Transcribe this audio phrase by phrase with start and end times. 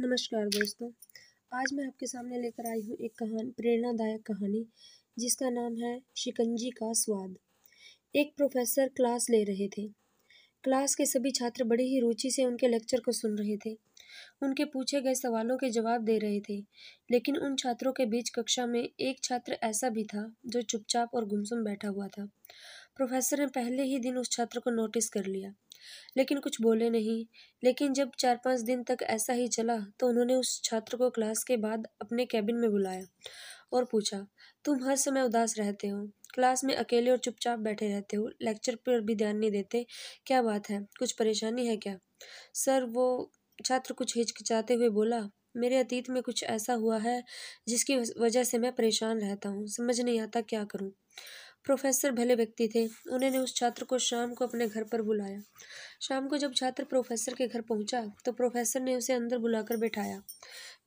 [0.00, 0.90] नमस्कार दोस्तों।
[1.52, 4.66] आज मैं आपके सामने लेकर आई हूँ एक कहानी, प्रेरणादायक कहानी,
[5.18, 7.36] जिसका नाम है शिकंजी का स्वाद।
[8.16, 9.86] एक प्रोफेसर क्लास ले रहे थे।
[10.64, 13.78] क्लास के सभी छात्र बड़ी ही रुचि से उनके लेक्चर को सुन रहे थे।
[14.42, 16.58] उनके पूछे गए सवालों के जवाब दे रहे थे,
[17.10, 21.24] लेकिन उन छात्रों के बीच कक्षा में एक छात्र ऐसा भी था, जो चुपचाप और
[21.24, 22.28] गुमसुम बैठा हुआ था।
[23.00, 25.52] प्रोफेसर ने पहले ही दिन उस छात्र को नोटिस कर लिया।
[26.16, 27.24] लेकिन कुछ बोले नहीं।
[27.62, 31.44] लेकिन जब चार पाँच दिन तक ऐसा ही चला तो उन्होंने उस छात्र को क्लास
[31.44, 33.02] के बाद अपने कैबिन में बुलाया
[33.72, 34.26] और पूछा,
[34.64, 36.06] तुम हर समय उदास रहते हो?
[36.34, 38.28] क्लास में अकेले और चुपचाप बैठे रहते हो?
[38.42, 39.86] लेक्चर पर भी ध्यान नहीं देते?
[40.26, 40.80] क्या बात है?
[40.98, 41.98] कुछ परेशानी है क्या?
[42.54, 43.30] सर, वो
[43.64, 47.22] छात्र कुछ हिचकिचाते हुए बोला, मेरे अतीत में कुछ ऐसा हुआ है
[47.68, 50.90] जिसकी वजह से मैं परेशान रहता हूँ। समझ नहीं आता क्या करूँ?
[51.64, 55.40] प्रोफेसर भले व्यक्ति थे, उन्होंने उस छात्र को शाम को अपने घर पर बुलाया।
[56.00, 60.22] शाम को जब छात्र प्रोफेसर के घर पहुँचा तो प्रोफेसर ने उसे अंदर बुलाकर बैठाया।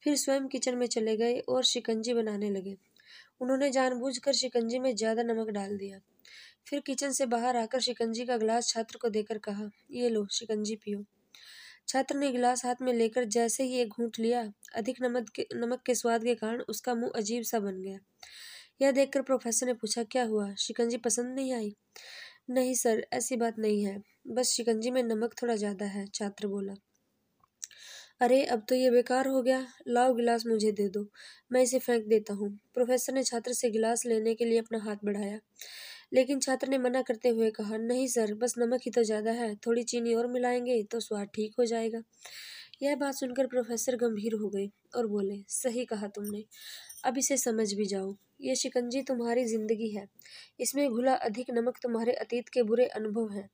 [0.04, 2.76] फिर स्वयं किचन में चले गए और शिकंजी बनाने लगे।
[3.41, 5.99] उन्होंने जानबूझकर शिकंजी में ज़्यादा नमक डाल दिया।
[6.68, 10.76] फिर किचन से बाहर आकर शिकंजी का गिलास छात्र को देकर कहा, ये लो, शिकंजी
[10.76, 11.04] पियो।
[11.88, 14.41] छात्र ने गिलास हाथ में लेकर जैसे ही एक घूंट लिया,
[14.76, 17.98] अधिक नमक के नमक के स्वाद के कारण उसका मुँह अजीब सा बन गया।
[18.79, 20.54] यह देखकर प्रोफेसर ने पूछा, क्या हुआ?
[20.57, 21.74] शिकंजी पसंद नहीं आई?
[22.49, 26.76] नहीं सर, ऐसी बात नहीं है। बस शिकंजी में नमक थोड़ा ज़्यादा है, छात्र बोला।
[28.21, 31.05] अरे, अब तो ये बेकार हो गया। लाओ गिलास मुझे दे दो।
[31.51, 34.98] मैं इसे फेंक देता हूँ। प्रोफेसर ने छात्र से गिलास लेने के लिए अपना हाथ
[35.05, 35.40] बढ़ाया।
[36.13, 39.55] लेकिन छात्र ने मना करते हुए कहा, नहीं सर, बस नमक ही तो ज़्यादा है।
[39.57, 42.01] थोड़ी चीनी और मिलाएँगे तो स्वाद ठीक हो जाएगा।
[42.84, 46.44] यह बात सुनकर प्रोफेसर गंभीर हो गए और बोले, सही कहा तुमने।
[47.05, 50.08] अब इसे समझ भी जाओ। ये शिकंजी तुम्हारी ज़िंदगी है।
[50.60, 53.50] इसमें घुला अधिक नमक तुम्हारे अतीत के बुरे अनुभव हैं।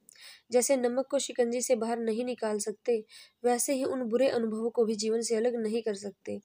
[0.51, 2.97] जैसे नमक को शिकंजी से बाहर नहीं निकाल सकते,
[3.43, 6.37] वैसे ही उन बुरे अनुभवों को भी जीवन से अलग नहीं कर सकते।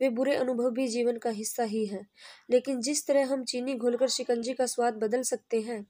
[0.00, 2.06] वे बुरे अनुभव भी जीवन का हिस्सा ही हैं।
[2.50, 5.80] लेकिन जिस तरह हम चीनी घोलकर शिकंजी का स्वाद बदल सकते हैं,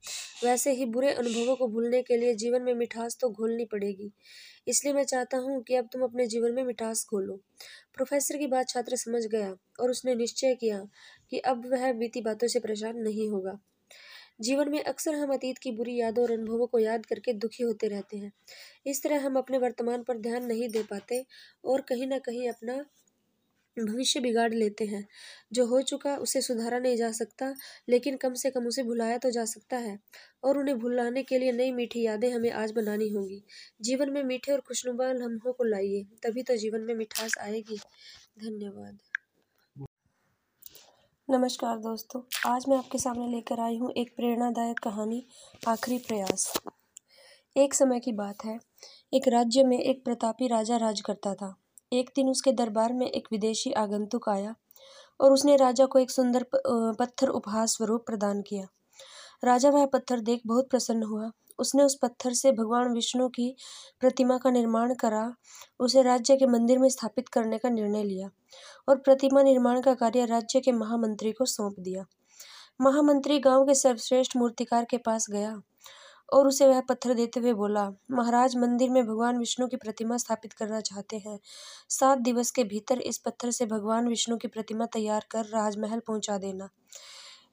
[0.44, 4.12] वैसे ही बुरे अनुभवों को भूलने के लिए जीवन में मिठास तो घोलनी पड़ेगी।
[4.68, 7.40] इसलिए मैं चाहता हूँ कि अब तुम अपने जीवन में मिठास घोलो।
[7.94, 10.86] प्रोफेसर की बात छात्र समझ गया और उसने निश्चय किया
[11.32, 13.58] कि अब वह बीती बातों से परेशान नहीं होगा।
[14.40, 17.88] जीवन में अक्सर हम अतीत की बुरी यादों और अनुभवों को याद करके दुखी होते
[17.88, 18.32] रहते हैं।
[18.86, 21.26] इस तरह हम अपने वर्तमान पर ध्यान नहीं दे पाते
[21.64, 22.84] और कहीं ना कहीं अपना
[23.78, 25.08] भविष्य बिगाड़ लेते हैं।
[25.52, 27.54] जो हो चुका उसे सुधारा नहीं जा सकता,
[27.88, 29.98] लेकिन कम से कम उसे भुलाया तो जा सकता है
[30.44, 33.44] और उन्हें भुलाने के लिए नई मीठी यादें हमें आज बनानी होंगी।
[33.80, 37.76] जीवन में मीठे और खुशनुमा लम्हों को लाइए, तभी तो जीवन में मिठास आएगी।
[38.38, 38.98] धन्यवाद।
[41.32, 45.22] नमस्कार दोस्तों, आज मैं आपके सामने लेकर आई हूँ एक प्रेरणादायक कहानी,
[45.68, 46.52] आखिरी प्रयास।
[47.56, 48.58] एक समय की बात है,
[49.14, 51.54] एक राज्य में एक प्रतापी राजा राज करता था।
[51.92, 54.54] एक दिन उसके दरबार में एक विदेशी आगंतुक आया
[55.20, 56.46] और उसने राजा को एक सुंदर
[56.98, 58.66] पत्थर उपहार स्वरूप प्रदान किया।
[59.44, 61.30] राजा वह पत्थर देख बहुत प्रसन्न हुआ
[61.62, 63.54] उसने उस पत्थर से भगवान विष्णु की
[64.00, 65.34] प्रतिमा का निर्माण करा,
[65.80, 68.30] उसे राज्य के मंदिर में स्थापित करने का निर्णय लिया
[68.88, 72.04] और प्रतिमा निर्माण का कार्य राज्य के महामंत्री को सौंप दिया।
[72.80, 75.60] महामंत्री गाँव के सर्वश्रेष्ठ मूर्तिकार के पास गया
[76.32, 80.52] और उसे वह पत्थर देते हुए बोला, महाराज, मंदिर में भगवान विष्णु की प्रतिमा स्थापित
[80.52, 81.38] करना चाहते हैं।
[81.88, 86.38] सात दिवस के भीतर इस पत्थर से भगवान विष्णु की प्रतिमा तैयार कर राजमहल पहुँचा
[86.38, 86.68] देना।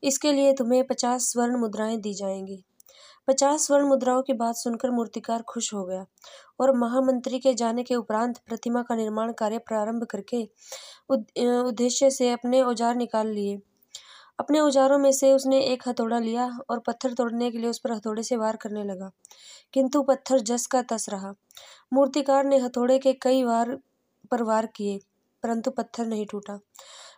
[0.03, 2.63] इसके लिए तुम्हें पचास स्वर्ण मुद्राएँ दी जाएँगी।
[3.29, 6.05] पचास स्वर्ण मुद्राओं की बात सुनकर मूर्तिकार खुश हो गया
[6.59, 10.41] और महामंत्री के जाने के उपरांत प्रतिमा का निर्माण कार्य प्रारंभ करके
[11.09, 13.59] उद्देश्य से अपने औज़ार निकाल लिए।
[14.39, 17.91] अपने औजारों में से उसने एक हथौड़ा लिया और पत्थर तोड़ने के लिए उस पर
[17.91, 19.11] हथौड़े से वार करने लगा,
[19.73, 21.33] किंतु पत्थर जस का तस रहा।
[21.93, 23.77] मूर्तिकार ने हथौड़े के कई बार
[24.31, 24.99] पर वार किए।
[25.43, 26.59] परंतु पत्थर नहीं टूटा।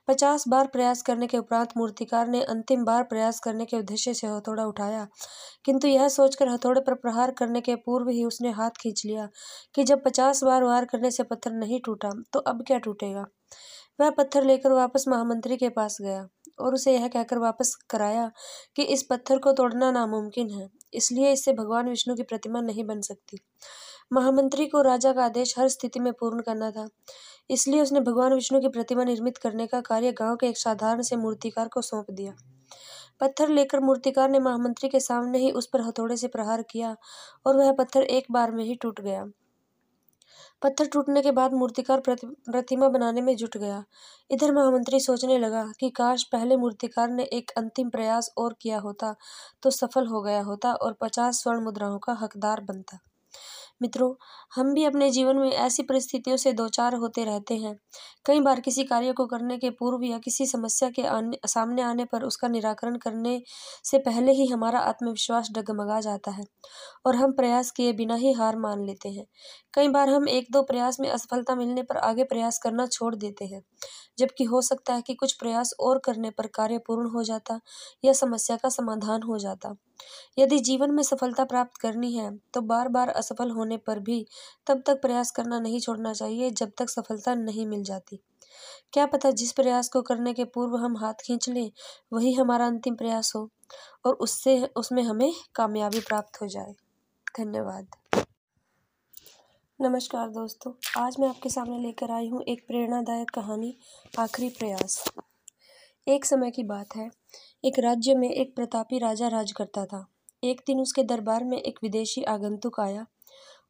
[0.07, 4.27] पचास बार प्रयास करने के उपरांत मूर्तिकार ने अंतिम बार प्रयास करने के उद्देश्य से
[4.27, 5.07] हथौड़ा उठाया,
[5.65, 9.27] किंतु यह सोचकर हथौड़े पर प्रहार करने के पूर्व ही उसने हाथ खींच लिया
[9.75, 13.25] कि जब पचास बार वार करने से पत्थर नहीं टूटा तो अब क्या टूटेगा?
[13.99, 16.28] वह पत्थर लेकर वापस महामंत्री के पास गया
[16.59, 18.29] और उसे यह कहकर वापस कराया
[18.75, 23.01] कि इस पत्थर को तोड़ना नामुमकिन है, इसलिए इससे भगवान विष्णु की प्रतिमा नहीं बन
[23.01, 23.37] सकती।
[24.13, 26.87] महामंत्री को राजा का आदेश हर स्थिति में पूर्ण करना था।
[27.51, 31.15] इसलिए उसने भगवान विष्णु की प्रतिमा निर्मित करने का कार्य गाँव के एक साधारण से
[31.15, 32.33] मूर्तिकार को सौंप दिया।
[33.21, 36.95] पत्थर लेकर मूर्तिकार ने महामंत्री के सामने ही उस पर हथौड़े से प्रहार किया
[37.45, 39.25] और वह पत्थर एक बार में ही टूट गया।
[40.61, 43.83] पत्थर टूटने के बाद मूर्तिकार प्रतिमा बनाने में जुट गया।
[44.29, 49.15] इधर महामंत्री सोचने लगा कि काश पहले मूर्तिकार ने एक अंतिम प्रयास और किया होता
[49.63, 52.99] तो सफल हो गया होता और पचास स्वर्ण मुद्राओं का हकदार बनता।
[53.81, 54.13] मित्रों,
[54.55, 57.75] हम भी अपने जीवन में ऐसी परिस्थितियों से दो चार होते रहते हैं।
[58.25, 62.05] कई बार किसी कार्य को करने के पूर्व या किसी समस्या के आने, सामने आने
[62.05, 63.41] पर उसका निराकरण करने
[63.85, 66.43] से पहले ही हमारा आत्मविश्वास डगमगा जाता है
[67.05, 69.25] और हम प्रयास किए बिना ही हार मान लेते हैं।
[69.73, 73.45] कई बार हम एक दो प्रयास में असफलता मिलने पर आगे प्रयास करना छोड़ देते
[73.45, 73.61] हैं,
[74.19, 77.59] जबकि हो सकता है कि कुछ प्रयास और करने पर कार्य पूर्ण हो जाता
[78.03, 79.75] या समस्या का समाधान हो जाता।
[80.37, 84.25] यदि जीवन में सफलता प्राप्त करनी है तो बार बार असफल होने पर भी
[84.67, 88.19] तब तक प्रयास करना नहीं छोड़ना चाहिए जब तक सफलता नहीं मिल जाती।
[88.93, 91.72] क्या पता जिस प्रयास को करने के पूर्व हम हाथ खींच लें,
[92.13, 93.49] वही हमारा अंतिम प्रयास हो
[94.05, 96.73] और उससे, उसमें हमें कामयाबी प्राप्त हो जाए।
[97.39, 97.87] धन्यवाद।
[99.79, 103.77] नमस्कार दोस्तों, आज मैं आपके सामने लेकर आई हूँ एक प्रेरणादायक कहानी,
[104.19, 105.03] आखिरी प्रयास।
[106.07, 107.09] एक समय की बात है,
[107.66, 110.05] एक राज्य में एक प्रतापी राजा राज करता था।
[110.43, 113.05] एक दिन उसके दरबार में एक विदेशी आगंतुक आया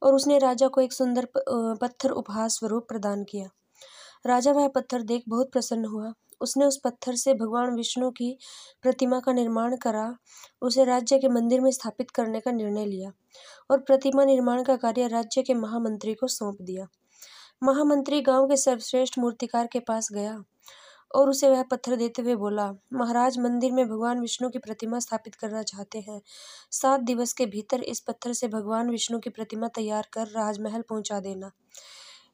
[0.02, 3.48] और उसने राजा को एक सुंदर पत्थर उपहार स्वरूप प्रदान किया।
[4.26, 8.36] राजा वह पत्थर देख बहुत प्रसन्न हुआ। उसने उस पत्थर से भगवान विष्णु की
[8.82, 10.16] प्रतिमा का निर्माण करा,
[10.62, 13.12] उसे राज्य के मंदिर में स्थापित करने का निर्णय लिया
[13.70, 16.86] और प्रतिमा निर्माण का कार्य राज्य के महामंत्री को सौंप दिया।
[17.62, 20.42] महामंत्री गाँव के सर्वश्रेष्ठ मूर्तिकार के पास गया।
[21.14, 25.34] और उसे वह पत्थर देते हुए बोला, महाराज, मंदिर में भगवान विष्णु की प्रतिमा स्थापित
[25.34, 26.20] करना चाहते हैं।
[26.72, 31.20] सात दिवस के भीतर इस पत्थर से भगवान विष्णु की प्रतिमा तैयार कर राजमहल पहुँचा
[31.20, 31.50] देना।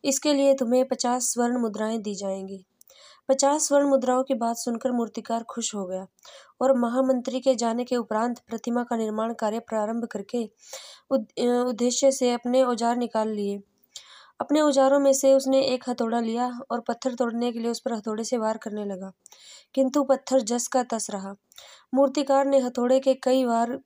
[0.05, 2.65] इसके लिए तुम्हें पचास स्वर्ण मुद्राएँ दी जाएँगी
[3.29, 6.07] पचास स्वर्ण मुद्राओं की बात सुनकर मूर्तिकार खुश हो गया
[6.61, 10.45] और महामंत्री के जाने के उपरांत प्रतिमा का निर्माण कार्य प्रारंभ करके
[11.11, 13.61] उद्देश्य से अपने औज़ार निकाल लिए।
[14.41, 17.93] अपने औजारों में से उसने एक हथौड़ा लिया और पत्थर तोड़ने के लिए उस पर
[17.93, 19.13] हथौड़े से वार करने लगा।
[19.75, 21.35] किंतु पत्थर जस का तस रहा।
[21.95, 23.79] मूर्तिकार ने हथौड़े के कई बार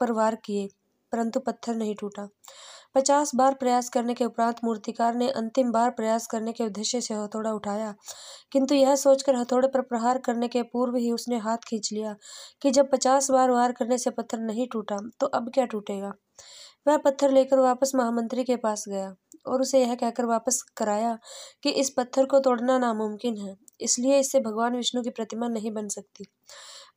[0.00, 0.68] पर वार किए,
[1.12, 2.28] परंतु पत्थर नहीं टूटा।
[2.94, 7.14] पचास बार प्रयास करने के उपरांत मूर्तिकार ने अंतिम बार प्रयास करने के उद्देश्य से
[7.14, 7.94] हथौड़ा उठाया।
[8.52, 12.16] किंतु यह सोचकर हथौड़े पर प्रहार करने के पूर्व ही उसने हाथ खींच लिया
[12.62, 16.12] कि जब पचास बार वार करने से पत्थर नहीं टूटा तो अब क्या टूटेगा?
[16.86, 19.14] वह पत्थर लेकर वापस महामंत्री के पास गया
[19.46, 21.18] और उसे यह कहकर वापस कराया
[21.62, 25.88] कि इस पत्थर को तोड़ना नामुमकिन है, इसलिए इससे भगवान विष्णु की प्रतिमा नहीं बन
[25.88, 26.26] सकती।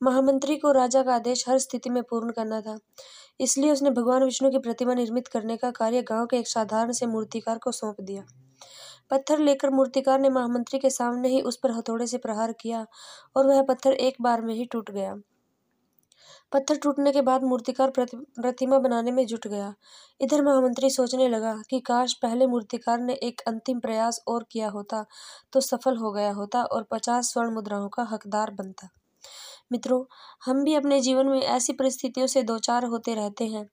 [0.03, 2.77] महामंत्री को राजा का आदेश हर स्थिति में पूर्ण करना था,
[3.39, 7.05] इसलिए उसने भगवान विष्णु की प्रतिमा निर्मित करने का कार्य गाँव के एक साधारण से
[7.05, 8.23] मूर्तिकार को सौंप दिया।
[9.11, 12.85] पत्थर लेकर मूर्तिकार ने महामंत्री के सामने ही उस पर हथौड़े से प्रहार किया
[13.35, 15.15] और वह पत्थर एक बार में ही टूट गया।
[16.51, 19.73] पत्थर टूटने के बाद मूर्तिकार प्रतिमा बनाने में जुट गया।
[20.21, 25.05] इधर महामंत्री सोचने लगा कि काश पहले मूर्तिकार ने एक अंतिम प्रयास और किया होता
[25.53, 28.89] तो सफल हो गया होता और पचास स्वर्ण मुद्राओं का हकदार बनता।
[29.71, 30.03] मित्रों,
[30.45, 33.65] हम भी अपने जीवन में ऐसी परिस्थितियों से दो चार होते रहते हैं।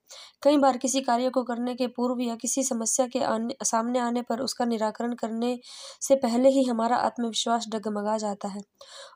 [0.42, 4.22] कई बार किसी कार्य को करने के पूर्व या किसी समस्या के आने, सामने आने
[4.22, 5.58] पर उसका निराकरण करने
[6.00, 8.62] से पहले ही हमारा आत्मविश्वास डगमगा जाता है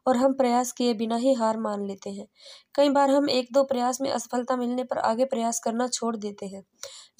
[0.06, 2.26] और हम प्रयास किए बिना ही हार मान लेते हैं।
[2.74, 6.46] कई बार हम एक दो प्रयास में असफलता मिलने पर आगे प्रयास करना छोड़ देते
[6.46, 6.62] हैं,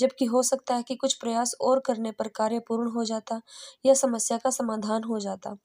[0.00, 3.40] जबकि हो सकता है कि कुछ प्रयास और करने पर कार्य पूर्ण हो जाता
[3.86, 5.56] या समस्या का समाधान हो जाता।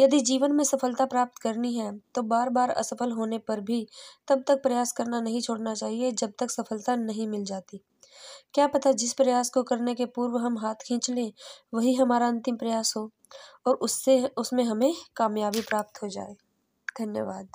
[0.00, 3.86] यदि जीवन में सफलता प्राप्त करनी है तो बार बार असफल होने पर भी
[4.28, 7.80] तब तक प्रयास करना नहीं छोड़ना चाहिए जब तक सफलता नहीं मिल जाती।
[8.54, 11.32] क्या पता जिस प्रयास को करने के पूर्व हम हाथ खींच लें,
[11.74, 13.10] वही हमारा अंतिम प्रयास हो
[13.66, 16.36] और उससे, उसमें हमें कामयाबी प्राप्त हो जाए।
[17.00, 17.48] धन्यवाद।